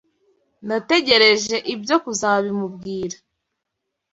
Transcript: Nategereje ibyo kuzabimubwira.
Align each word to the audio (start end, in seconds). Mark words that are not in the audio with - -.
Nategereje 0.67 1.55
ibyo 1.73 1.95
kuzabimubwira. 2.03 3.17